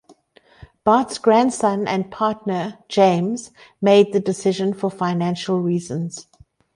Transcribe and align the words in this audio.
Bart's 0.83 1.19
grandson 1.19 1.87
and 1.87 2.09
partner, 2.09 2.79
James 2.89 3.51
made 3.83 4.13
the 4.13 4.19
decision 4.19 4.73
for 4.73 4.89
financial 4.89 5.61
reasons. 5.61 6.25